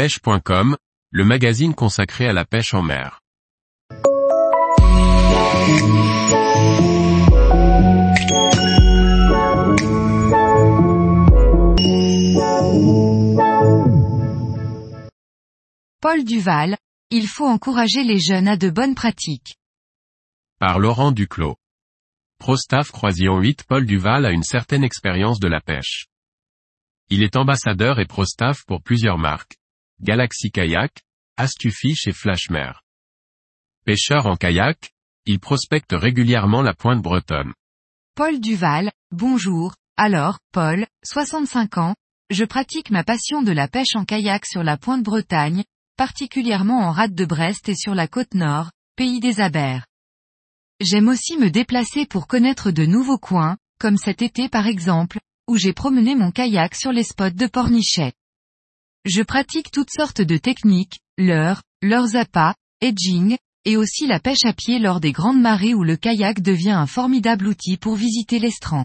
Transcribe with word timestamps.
pêche.com, 0.00 0.78
le 1.10 1.24
magazine 1.26 1.74
consacré 1.74 2.26
à 2.26 2.32
la 2.32 2.46
pêche 2.46 2.72
en 2.72 2.80
mer. 2.80 3.20
Paul 16.00 16.24
Duval, 16.24 16.78
il 17.10 17.26
faut 17.26 17.46
encourager 17.46 18.02
les 18.02 18.18
jeunes 18.18 18.48
à 18.48 18.56
de 18.56 18.70
bonnes 18.70 18.94
pratiques. 18.94 19.58
Par 20.58 20.78
Laurent 20.78 21.12
Duclos. 21.12 21.56
Prostaff 22.38 22.90
Croisillon 22.90 23.38
8 23.38 23.64
Paul 23.64 23.84
Duval 23.84 24.24
a 24.24 24.30
une 24.30 24.44
certaine 24.44 24.82
expérience 24.82 25.40
de 25.40 25.48
la 25.48 25.60
pêche. 25.60 26.06
Il 27.10 27.22
est 27.22 27.36
ambassadeur 27.36 28.00
et 28.00 28.06
prostaff 28.06 28.64
pour 28.64 28.80
plusieurs 28.82 29.18
marques. 29.18 29.59
Galaxy 30.02 30.50
Kayak, 30.50 31.02
Astufish 31.36 32.06
et 32.06 32.12
Flashmer. 32.12 32.72
Pêcheur 33.84 34.26
en 34.26 34.36
kayak, 34.36 34.92
il 35.26 35.38
prospecte 35.38 35.92
régulièrement 35.92 36.62
la 36.62 36.72
pointe 36.72 37.02
bretonne. 37.02 37.52
Paul 38.14 38.40
Duval, 38.40 38.92
bonjour. 39.10 39.74
Alors, 39.98 40.38
Paul, 40.52 40.86
65 41.04 41.76
ans, 41.76 41.94
je 42.30 42.46
pratique 42.46 42.90
ma 42.90 43.04
passion 43.04 43.42
de 43.42 43.52
la 43.52 43.68
pêche 43.68 43.94
en 43.94 44.06
kayak 44.06 44.46
sur 44.46 44.62
la 44.62 44.78
pointe 44.78 45.02
Bretagne, 45.02 45.64
particulièrement 45.98 46.80
en 46.80 46.92
rade 46.92 47.14
de 47.14 47.26
Brest 47.26 47.68
et 47.68 47.74
sur 47.74 47.94
la 47.94 48.08
côte 48.08 48.32
nord, 48.32 48.70
pays 48.96 49.20
des 49.20 49.40
Abers. 49.40 49.84
J'aime 50.80 51.08
aussi 51.08 51.36
me 51.36 51.50
déplacer 51.50 52.06
pour 52.06 52.26
connaître 52.26 52.70
de 52.70 52.86
nouveaux 52.86 53.18
coins, 53.18 53.58
comme 53.78 53.98
cet 53.98 54.22
été 54.22 54.48
par 54.48 54.66
exemple, 54.66 55.18
où 55.46 55.58
j'ai 55.58 55.74
promené 55.74 56.14
mon 56.14 56.30
kayak 56.30 56.74
sur 56.74 56.90
les 56.90 57.04
spots 57.04 57.30
de 57.30 57.46
Pornichet. 57.46 58.14
Je 59.06 59.22
pratique 59.22 59.70
toutes 59.70 59.90
sortes 59.90 60.20
de 60.20 60.36
techniques, 60.36 61.00
leurre, 61.16 61.62
leurre 61.82 62.08
zappa, 62.08 62.54
edging, 62.82 63.38
et 63.64 63.76
aussi 63.76 64.06
la 64.06 64.20
pêche 64.20 64.44
à 64.44 64.52
pied 64.52 64.78
lors 64.78 65.00
des 65.00 65.12
grandes 65.12 65.40
marées 65.40 65.74
où 65.74 65.84
le 65.84 65.96
kayak 65.96 66.40
devient 66.40 66.70
un 66.70 66.86
formidable 66.86 67.46
outil 67.46 67.76
pour 67.76 67.94
visiter 67.94 68.38
l'estran. 68.38 68.84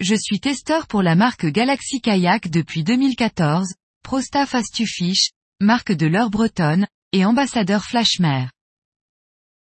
Je 0.00 0.16
suis 0.16 0.40
testeur 0.40 0.88
pour 0.88 1.02
la 1.02 1.14
marque 1.14 1.46
Galaxy 1.46 2.00
Kayak 2.00 2.50
depuis 2.50 2.82
2014, 2.82 3.74
ProStaff 4.02 4.54
Astufish, 4.56 5.30
marque 5.60 5.92
de 5.92 6.06
leurre 6.06 6.30
bretonne, 6.30 6.88
et 7.12 7.24
ambassadeur 7.24 7.84
Flashmer. 7.84 8.46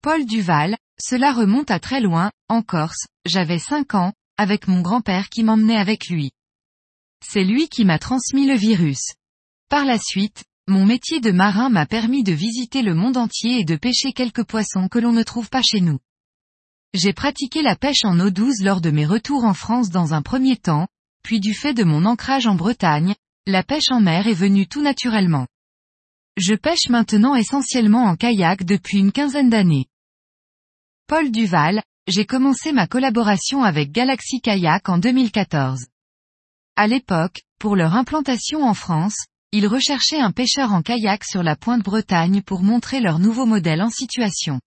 Paul 0.03 0.25
Duval, 0.25 0.77
cela 1.01 1.33
remonte 1.33 1.71
à 1.71 1.79
très 1.79 2.01
loin, 2.01 2.31
en 2.47 2.61
Corse, 2.61 3.07
j'avais 3.25 3.59
5 3.59 3.95
ans, 3.95 4.13
avec 4.37 4.67
mon 4.67 4.81
grand-père 4.81 5.29
qui 5.29 5.43
m'emmenait 5.43 5.77
avec 5.77 6.09
lui. 6.09 6.31
C'est 7.25 7.43
lui 7.43 7.67
qui 7.67 7.83
m'a 7.83 7.97
transmis 7.97 8.47
le 8.47 8.55
virus. 8.55 9.13
Par 9.69 9.85
la 9.85 9.99
suite, 9.99 10.45
mon 10.67 10.83
métier 10.83 11.19
de 11.19 11.29
marin 11.29 11.69
m'a 11.69 11.85
permis 11.85 12.23
de 12.23 12.33
visiter 12.33 12.81
le 12.81 12.95
monde 12.95 13.17
entier 13.17 13.59
et 13.59 13.63
de 13.63 13.75
pêcher 13.75 14.13
quelques 14.13 14.43
poissons 14.43 14.87
que 14.87 14.97
l'on 14.97 15.11
ne 15.11 15.21
trouve 15.21 15.49
pas 15.49 15.61
chez 15.61 15.79
nous. 15.79 15.99
J'ai 16.95 17.13
pratiqué 17.13 17.61
la 17.61 17.75
pêche 17.75 18.03
en 18.03 18.19
eau 18.19 18.31
douce 18.31 18.61
lors 18.61 18.81
de 18.81 18.89
mes 18.89 19.05
retours 19.05 19.45
en 19.45 19.53
France 19.53 19.91
dans 19.91 20.15
un 20.15 20.23
premier 20.23 20.57
temps, 20.57 20.87
puis 21.21 21.39
du 21.39 21.53
fait 21.53 21.75
de 21.75 21.83
mon 21.83 22.05
ancrage 22.05 22.47
en 22.47 22.55
Bretagne, 22.55 23.13
la 23.45 23.61
pêche 23.61 23.91
en 23.91 24.01
mer 24.01 24.25
est 24.25 24.33
venue 24.33 24.67
tout 24.67 24.81
naturellement. 24.81 25.45
Je 26.35 26.55
pêche 26.55 26.89
maintenant 26.89 27.35
essentiellement 27.35 28.05
en 28.05 28.15
kayak 28.15 28.63
depuis 28.63 28.97
une 28.97 29.11
quinzaine 29.11 29.51
d'années. 29.51 29.85
Paul 31.05 31.29
Duval, 31.31 31.83
j'ai 32.07 32.25
commencé 32.25 32.71
ma 32.71 32.87
collaboration 32.87 33.63
avec 33.63 33.91
Galaxy 33.91 34.41
Kayak 34.41 34.89
en 34.89 34.97
2014. 34.97 35.85
À 36.75 36.87
l'époque, 36.87 37.43
pour 37.59 37.75
leur 37.75 37.93
implantation 37.93 38.63
en 38.63 38.73
France, 38.73 39.27
ils 39.51 39.67
recherchaient 39.67 40.19
un 40.19 40.31
pêcheur 40.31 40.73
en 40.73 40.81
kayak 40.81 41.23
sur 41.23 41.43
la 41.43 41.55
pointe 41.55 41.83
Bretagne 41.83 42.41
pour 42.41 42.61
montrer 42.61 42.99
leur 42.99 43.19
nouveau 43.19 43.45
modèle 43.45 43.81
en 43.81 43.89
situation. 43.89 44.59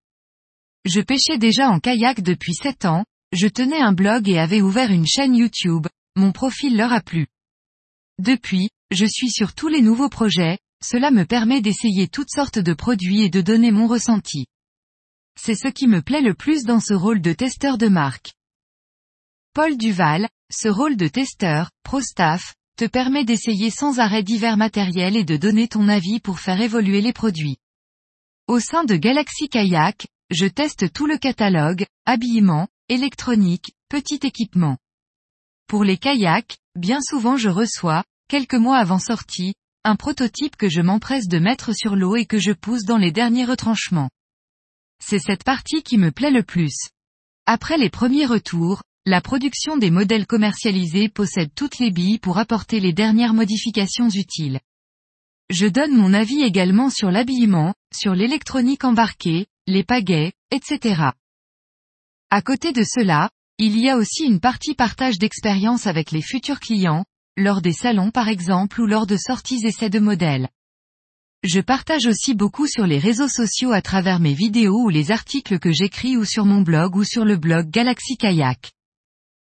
Je 0.84 1.00
pêchais 1.00 1.38
déjà 1.38 1.68
en 1.68 1.78
kayak 1.78 2.20
depuis 2.22 2.54
7 2.54 2.86
ans, 2.86 3.04
je 3.32 3.46
tenais 3.46 3.80
un 3.80 3.92
blog 3.92 4.28
et 4.28 4.38
avais 4.38 4.60
ouvert 4.60 4.90
une 4.90 5.06
chaîne 5.06 5.36
YouTube, 5.36 5.86
mon 6.16 6.32
profil 6.32 6.76
leur 6.76 6.92
a 6.92 7.00
plu. 7.00 7.28
Depuis, 8.18 8.68
je 8.90 9.06
suis 9.06 9.30
sur 9.30 9.54
tous 9.54 9.68
les 9.68 9.80
nouveaux 9.80 10.08
projets, 10.08 10.58
cela 10.84 11.10
me 11.10 11.24
permet 11.24 11.60
d'essayer 11.60 12.08
toutes 12.08 12.30
sortes 12.30 12.58
de 12.58 12.74
produits 12.74 13.22
et 13.22 13.30
de 13.30 13.40
donner 13.40 13.70
mon 13.70 13.86
ressenti. 13.86 14.46
C'est 15.40 15.54
ce 15.54 15.68
qui 15.68 15.86
me 15.86 16.02
plaît 16.02 16.20
le 16.20 16.34
plus 16.34 16.64
dans 16.64 16.80
ce 16.80 16.92
rôle 16.92 17.22
de 17.22 17.32
testeur 17.32 17.78
de 17.78 17.88
marque. 17.88 18.32
Paul 19.54 19.76
Duval, 19.76 20.28
ce 20.50 20.68
rôle 20.68 20.96
de 20.96 21.08
testeur, 21.08 21.70
pro-staff, 21.84 22.54
te 22.82 22.88
permet 22.88 23.24
d'essayer 23.24 23.70
sans 23.70 24.00
arrêt 24.00 24.24
divers 24.24 24.56
matériels 24.56 25.16
et 25.16 25.22
de 25.22 25.36
donner 25.36 25.68
ton 25.68 25.86
avis 25.86 26.18
pour 26.18 26.40
faire 26.40 26.60
évoluer 26.60 27.00
les 27.00 27.12
produits. 27.12 27.58
Au 28.48 28.58
sein 28.58 28.82
de 28.82 28.96
Galaxy 28.96 29.48
Kayak, 29.48 30.08
je 30.30 30.46
teste 30.46 30.92
tout 30.92 31.06
le 31.06 31.16
catalogue, 31.16 31.86
habillement, 32.06 32.66
électronique, 32.88 33.72
petit 33.88 34.18
équipement. 34.24 34.78
Pour 35.68 35.84
les 35.84 35.96
kayaks, 35.96 36.58
bien 36.74 36.98
souvent 37.00 37.36
je 37.36 37.50
reçois, 37.50 38.02
quelques 38.26 38.54
mois 38.54 38.78
avant 38.78 38.98
sortie, 38.98 39.54
un 39.84 39.94
prototype 39.94 40.56
que 40.56 40.68
je 40.68 40.80
m'empresse 40.80 41.28
de 41.28 41.38
mettre 41.38 41.72
sur 41.76 41.94
l'eau 41.94 42.16
et 42.16 42.26
que 42.26 42.40
je 42.40 42.50
pousse 42.50 42.82
dans 42.82 42.98
les 42.98 43.12
derniers 43.12 43.44
retranchements. 43.44 44.10
C'est 45.00 45.20
cette 45.20 45.44
partie 45.44 45.84
qui 45.84 45.98
me 45.98 46.10
plaît 46.10 46.32
le 46.32 46.42
plus. 46.42 46.74
Après 47.46 47.78
les 47.78 47.90
premiers 47.90 48.26
retours, 48.26 48.82
la 49.04 49.20
production 49.20 49.76
des 49.76 49.90
modèles 49.90 50.26
commercialisés 50.26 51.08
possède 51.08 51.50
toutes 51.56 51.80
les 51.80 51.90
billes 51.90 52.20
pour 52.20 52.38
apporter 52.38 52.78
les 52.78 52.92
dernières 52.92 53.34
modifications 53.34 54.08
utiles. 54.08 54.60
Je 55.50 55.66
donne 55.66 55.96
mon 55.96 56.14
avis 56.14 56.42
également 56.42 56.88
sur 56.88 57.10
l'habillement, 57.10 57.74
sur 57.92 58.14
l'électronique 58.14 58.84
embarquée, 58.84 59.46
les 59.66 59.82
pagaies, 59.82 60.32
etc. 60.52 61.02
À 62.30 62.42
côté 62.42 62.72
de 62.72 62.84
cela, 62.84 63.28
il 63.58 63.76
y 63.76 63.88
a 63.90 63.96
aussi 63.96 64.24
une 64.24 64.38
partie 64.38 64.74
partage 64.74 65.18
d'expérience 65.18 65.88
avec 65.88 66.12
les 66.12 66.22
futurs 66.22 66.60
clients, 66.60 67.04
lors 67.36 67.60
des 67.60 67.72
salons 67.72 68.12
par 68.12 68.28
exemple 68.28 68.80
ou 68.80 68.86
lors 68.86 69.06
de 69.06 69.16
sorties 69.16 69.66
essais 69.66 69.90
de 69.90 69.98
modèles. 69.98 70.48
Je 71.42 71.60
partage 71.60 72.06
aussi 72.06 72.34
beaucoup 72.34 72.68
sur 72.68 72.86
les 72.86 73.00
réseaux 73.00 73.28
sociaux 73.28 73.72
à 73.72 73.82
travers 73.82 74.20
mes 74.20 74.32
vidéos 74.32 74.84
ou 74.84 74.90
les 74.90 75.10
articles 75.10 75.58
que 75.58 75.72
j'écris 75.72 76.16
ou 76.16 76.24
sur 76.24 76.44
mon 76.44 76.60
blog 76.60 76.94
ou 76.94 77.02
sur 77.02 77.24
le 77.24 77.36
blog 77.36 77.68
Galaxy 77.68 78.16
Kayak. 78.16 78.72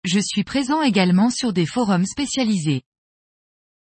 Je 0.06 0.20
suis 0.20 0.44
présent 0.44 0.82
également 0.82 1.30
sur 1.30 1.52
des 1.52 1.66
forums 1.66 2.06
spécialisés. 2.06 2.82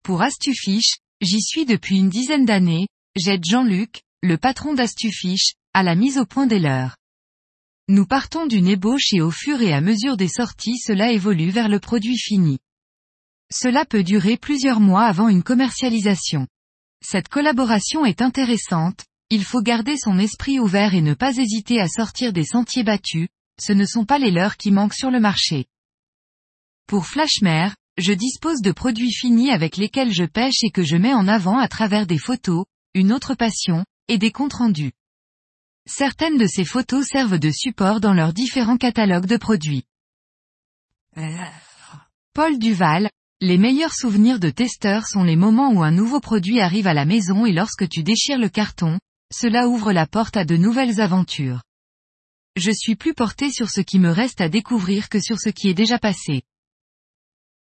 Pour 0.04 0.22
Astufish, 0.22 1.00
j'y 1.20 1.42
suis 1.42 1.66
depuis 1.66 1.98
une 1.98 2.08
dizaine 2.08 2.46
d'années, 2.46 2.88
j'aide 3.18 3.44
Jean-Luc, 3.46 4.04
le 4.24 4.38
patron 4.38 4.74
d'Astufish, 4.74 5.56
à 5.74 5.84
la 5.84 5.96
mise 5.96 6.18
au 6.18 6.26
point 6.26 6.48
des 6.48 6.60
leurs. 6.60 6.96
Nous 7.90 8.06
partons 8.06 8.46
d'une 8.46 8.70
ébauche 8.70 9.12
et 9.12 9.20
au 9.20 9.32
fur 9.32 9.62
et 9.62 9.74
à 9.74 9.82
mesure 9.82 10.16
des 10.16 10.30
sorties 10.30 10.78
cela 10.78 11.12
évolue 11.12 11.50
vers 11.50 11.68
le 11.68 11.82
produit 11.82 12.18
fini. 12.18 12.60
Cela 13.52 13.84
peut 13.84 14.04
durer 14.04 14.38
plusieurs 14.38 14.80
mois 14.80 15.04
avant 15.04 15.28
une 15.28 15.44
commercialisation. 15.44 16.48
Cette 17.06 17.28
collaboration 17.28 18.06
est 18.06 18.22
intéressante, 18.22 19.04
il 19.30 19.44
faut 19.44 19.62
garder 19.62 19.98
son 19.98 20.20
esprit 20.20 20.58
ouvert 20.58 20.94
et 20.94 21.02
ne 21.02 21.16
pas 21.16 21.36
hésiter 21.36 21.82
à 21.82 21.90
sortir 21.90 22.32
des 22.32 22.46
sentiers 22.46 22.84
battus, 22.84 23.28
ce 23.60 23.74
ne 23.74 23.86
sont 23.86 24.06
pas 24.06 24.20
les 24.20 24.32
leurs 24.32 24.56
qui 24.56 24.72
manquent 24.72 24.94
sur 24.94 25.12
le 25.12 25.20
marché. 25.20 25.68
Pour 26.88 27.06
Flashmer, 27.06 27.68
je 27.98 28.14
dispose 28.14 28.62
de 28.62 28.72
produits 28.72 29.12
finis 29.12 29.52
avec 29.52 29.76
lesquels 29.76 30.14
je 30.14 30.24
pêche 30.24 30.64
et 30.64 30.72
que 30.72 30.84
je 30.84 30.96
mets 30.96 31.14
en 31.14 31.28
avant 31.28 31.58
à 31.58 31.68
travers 31.68 32.08
des 32.08 32.18
photos, 32.18 32.64
une 32.94 33.12
autre 33.12 33.36
passion, 33.36 33.84
et 34.08 34.18
des 34.18 34.32
comptes 34.32 34.54
rendus. 34.54 34.94
Certaines 35.86 36.38
de 36.38 36.48
ces 36.48 36.64
photos 36.64 37.06
servent 37.06 37.40
de 37.40 37.52
support 37.52 38.00
dans 38.00 38.14
leurs 38.14 38.32
différents 38.32 38.78
catalogues 38.78 39.26
de 39.26 39.36
produits. 39.36 39.84
Paul 42.34 42.58
Duval, 42.58 43.10
les 43.42 43.58
meilleurs 43.58 43.94
souvenirs 43.94 44.40
de 44.40 44.50
testeur 44.50 45.08
sont 45.08 45.24
les 45.24 45.36
moments 45.36 45.74
où 45.74 45.84
un 45.84 45.92
nouveau 45.92 46.22
produit 46.22 46.62
arrive 46.62 46.88
à 46.88 46.94
la 46.94 47.04
maison 47.04 47.46
et 47.46 47.52
lorsque 47.52 47.90
tu 47.90 48.02
déchires 48.02 48.40
le 48.40 48.48
carton, 48.48 48.98
cela 49.34 49.68
ouvre 49.68 49.92
la 49.92 50.08
porte 50.08 50.38
à 50.38 50.46
de 50.46 50.56
nouvelles 50.56 51.02
aventures. 51.02 51.64
Je 52.56 52.72
suis 52.72 52.96
plus 52.96 53.14
porté 53.14 53.52
sur 53.52 53.70
ce 53.70 53.82
qui 53.82 54.00
me 54.00 54.10
reste 54.10 54.40
à 54.40 54.48
découvrir 54.48 55.10
que 55.10 55.20
sur 55.20 55.38
ce 55.38 55.50
qui 55.50 55.68
est 55.68 55.74
déjà 55.74 56.00
passé. 56.00 56.44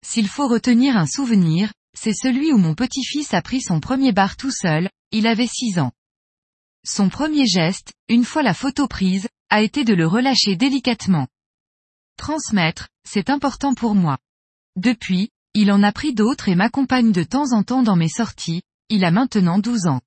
S'il 0.03 0.27
faut 0.27 0.47
retenir 0.47 0.97
un 0.97 1.07
souvenir, 1.07 1.71
c'est 1.95 2.13
celui 2.13 2.51
où 2.51 2.57
mon 2.57 2.75
petit-fils 2.75 3.33
a 3.33 3.41
pris 3.41 3.61
son 3.61 3.79
premier 3.79 4.11
bar 4.11 4.35
tout 4.35 4.51
seul, 4.51 4.89
il 5.11 5.25
avait 5.27 5.47
6 5.47 5.79
ans. 5.79 5.91
Son 6.85 7.07
premier 7.07 7.47
geste, 7.47 7.93
une 8.09 8.25
fois 8.25 8.43
la 8.43 8.53
photo 8.53 8.87
prise, 8.87 9.29
a 9.49 9.61
été 9.61 9.85
de 9.85 9.93
le 9.93 10.05
relâcher 10.05 10.57
délicatement. 10.57 11.27
Transmettre, 12.17 12.89
c'est 13.07 13.29
important 13.29 13.73
pour 13.73 13.95
moi. 13.95 14.17
Depuis, 14.75 15.29
il 15.53 15.71
en 15.71 15.83
a 15.83 15.91
pris 15.91 16.13
d'autres 16.13 16.49
et 16.49 16.55
m'accompagne 16.55 17.11
de 17.11 17.23
temps 17.23 17.53
en 17.53 17.63
temps 17.63 17.83
dans 17.83 17.95
mes 17.95 18.09
sorties, 18.09 18.63
il 18.89 19.05
a 19.05 19.11
maintenant 19.11 19.59
12 19.59 19.87
ans. 19.87 20.01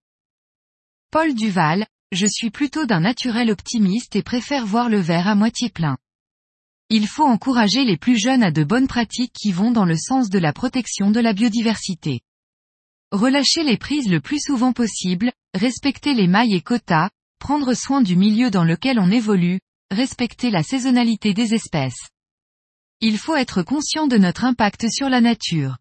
Paul 1.11 1.35
Duval, 1.35 1.87
je 2.13 2.27
suis 2.27 2.51
plutôt 2.51 2.85
d'un 2.85 3.01
naturel 3.01 3.51
optimiste 3.51 4.15
et 4.17 4.23
préfère 4.23 4.67
voir 4.67 4.89
le 4.91 5.01
verre 5.01 5.29
à 5.29 5.35
moitié 5.35 5.71
plein. 5.71 5.97
Il 6.89 7.09
faut 7.09 7.25
encourager 7.25 7.85
les 7.85 7.97
plus 7.97 8.17
jeunes 8.17 8.45
à 8.45 8.53
de 8.53 8.63
bonnes 8.63 8.87
pratiques 8.87 9.33
qui 9.33 9.51
vont 9.51 9.73
dans 9.73 9.85
le 9.85 9.97
sens 9.97 10.31
de 10.31 10.39
la 10.39 10.53
protection 10.53 11.11
de 11.11 11.19
la 11.19 11.33
biodiversité. 11.33 12.21
relâcher 13.11 13.63
les 13.65 13.77
prises 13.77 14.09
le 14.09 14.21
plus 14.21 14.41
souvent 14.41 14.73
possible, 14.73 15.33
respecter 15.55 16.15
les 16.15 16.27
mailles 16.27 16.55
et 16.55 16.61
quotas, 16.61 17.11
prendre 17.39 17.75
soin 17.75 18.03
du 18.03 18.15
milieu 18.15 18.51
dans 18.51 18.65
lequel 18.65 18.99
on 18.99 19.11
évolue, 19.11 19.61
respecter 19.91 20.51
la 20.51 20.63
saisonnalité 20.63 21.33
des 21.35 21.55
espèces. 21.55 22.09
Il 23.01 23.19
faut 23.19 23.37
être 23.37 23.63
conscient 23.63 24.07
de 24.07 24.17
notre 24.17 24.45
impact 24.45 24.89
sur 24.91 25.09
la 25.09 25.21
nature. 25.21 25.79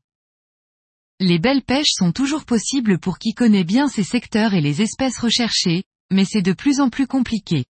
Les 1.20 1.40
belles 1.40 1.64
pêches 1.64 1.94
sont 1.94 2.12
toujours 2.12 2.46
possibles 2.46 3.00
pour 3.00 3.20
qui 3.20 3.34
connaît 3.34 3.64
bien 3.64 3.88
ces 3.88 4.04
secteurs 4.04 4.54
et 4.54 4.62
les 4.62 4.82
espèces 4.82 5.20
recherchées, 5.20 5.84
mais 6.12 6.26
c'est 6.26 6.42
de 6.42 6.54
plus 6.54 6.80
en 6.80 6.90
plus 6.90 7.08
compliqué. 7.08 7.66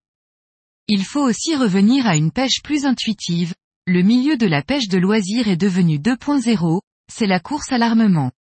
Il 0.87 1.03
faut 1.03 1.21
aussi 1.21 1.55
revenir 1.55 2.05
à 2.05 2.15
une 2.15 2.31
pêche 2.31 2.61
plus 2.63 2.85
intuitive, 2.85 3.53
le 3.87 4.03
milieu 4.03 4.37
de 4.37 4.45
la 4.45 4.61
pêche 4.61 4.87
de 4.87 4.97
loisir 4.97 5.47
est 5.47 5.57
devenu 5.57 5.97
2.0, 5.97 6.81
c'est 7.11 7.25
la 7.25 7.39
course 7.39 7.71
à 7.71 7.77
l'armement. 7.77 8.31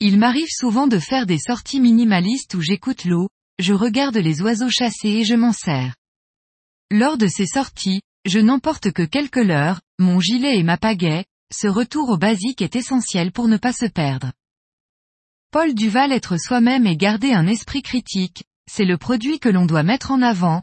Il 0.00 0.18
m'arrive 0.18 0.48
souvent 0.48 0.86
de 0.86 0.98
faire 0.98 1.26
des 1.26 1.38
sorties 1.38 1.80
minimalistes 1.80 2.54
où 2.54 2.60
j'écoute 2.60 3.04
l'eau, 3.04 3.28
je 3.58 3.72
regarde 3.72 4.16
les 4.16 4.42
oiseaux 4.42 4.70
chasser 4.70 5.08
et 5.08 5.24
je 5.24 5.34
m'en 5.34 5.52
sers. 5.52 5.94
Lors 6.90 7.18
de 7.18 7.26
ces 7.26 7.46
sorties, 7.46 8.02
je 8.24 8.38
n'emporte 8.38 8.92
que 8.92 9.02
quelques 9.02 9.36
leurres, 9.36 9.80
mon 9.98 10.20
gilet 10.20 10.58
et 10.58 10.62
ma 10.62 10.76
pagaie, 10.76 11.24
ce 11.52 11.66
retour 11.66 12.10
au 12.10 12.16
basique 12.16 12.62
est 12.62 12.76
essentiel 12.76 13.32
pour 13.32 13.48
ne 13.48 13.56
pas 13.56 13.72
se 13.72 13.86
perdre. 13.86 14.32
Paul 15.50 15.74
Duval 15.74 16.10
être 16.10 16.36
soi-même 16.36 16.86
et 16.86 16.96
garder 16.96 17.32
un 17.32 17.46
esprit 17.46 17.82
critique, 17.82 18.44
c'est 18.70 18.84
le 18.84 18.98
produit 18.98 19.38
que 19.38 19.48
l'on 19.48 19.66
doit 19.66 19.84
mettre 19.84 20.10
en 20.10 20.22
avant, 20.22 20.62